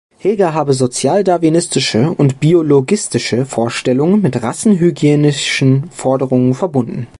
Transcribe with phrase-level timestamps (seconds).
[0.17, 7.05] Hegar habe „sozialdarwinistische und biologistische Vorstellungen mit rassenhygienischen Forderungen“ verbunden.